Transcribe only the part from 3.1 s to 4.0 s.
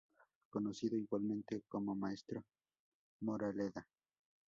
Moraleda.